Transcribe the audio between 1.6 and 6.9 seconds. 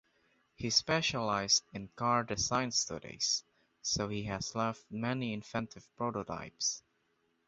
in car design studies, so he has left many inventive prototypes.